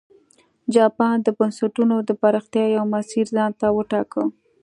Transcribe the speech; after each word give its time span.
جاپان 0.75 1.15
د 1.23 1.27
بنسټونو 1.39 1.95
د 2.07 2.09
پراختیا 2.21 2.65
یو 2.75 2.83
مسیر 2.93 3.25
ځان 3.35 3.51
ته 3.59 3.67
وټاکه. 3.77 4.23